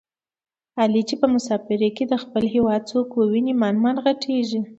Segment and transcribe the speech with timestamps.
[0.81, 4.61] علي چې په مسافرۍ کې د خپل هېواد څوک وویني من من ِغټېږي.